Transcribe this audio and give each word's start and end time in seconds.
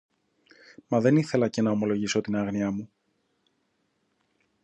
Μα 0.87 0.99
δεν 0.99 1.15
ήθελα 1.15 1.47
και 1.49 1.61
να 1.61 1.71
ομολογήσω 1.71 2.21
την 2.21 2.35
άγνοια 2.35 2.71
μου. 2.71 2.89